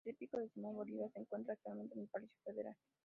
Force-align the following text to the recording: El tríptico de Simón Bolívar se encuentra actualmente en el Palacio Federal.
El 0.03 0.15
tríptico 0.15 0.39
de 0.39 0.49
Simón 0.49 0.73
Bolívar 0.73 1.11
se 1.13 1.19
encuentra 1.19 1.53
actualmente 1.53 1.93
en 1.93 2.01
el 2.01 2.07
Palacio 2.07 2.35
Federal. 2.43 2.75